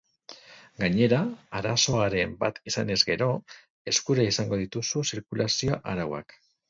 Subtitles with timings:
[0.83, 1.17] Gainera,
[1.59, 3.29] arazoren bat izanez gero,
[3.93, 6.39] eskura izango dituzu zirkulazio arauak.